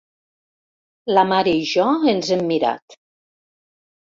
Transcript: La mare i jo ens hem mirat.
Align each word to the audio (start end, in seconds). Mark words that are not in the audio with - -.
La 1.17 1.25
mare 1.33 1.53
i 1.59 1.67
jo 1.73 1.85
ens 2.15 2.33
hem 2.37 2.43
mirat. 2.53 2.99